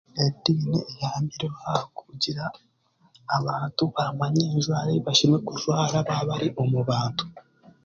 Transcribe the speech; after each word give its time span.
Ediini 0.25 0.79
eyambire 1.03 1.47
ho 1.53 1.59
aha 1.71 1.83
kugira 1.99 2.43
abantu 3.37 3.81
baamanyiire 3.93 4.53
enjwara 4.59 4.89
eyi 4.91 5.01
bashemereire 5.07 5.47
kujwara 5.47 5.97
baabari 6.07 6.47
omu 6.61 6.79
bantu. 6.89 7.25